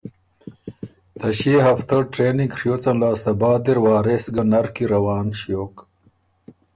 [1.19, 5.75] ته ݭيې هفته ټرېننګ ڒیوڅن لاسته بعد اِر وارث ګه نر کی روان ݭیوک۔